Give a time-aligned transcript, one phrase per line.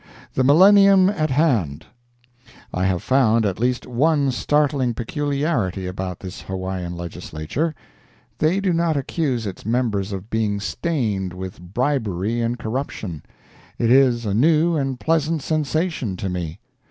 [0.33, 1.85] THE MILLENNIUM AT HAND
[2.73, 7.75] I have found at least one startling peculiarity about this Hawaiian Legislature.
[8.39, 13.21] They do not accuse its members of being stained with bribery and corruption.
[13.77, 16.57] It is a new and pleasant sensation to me.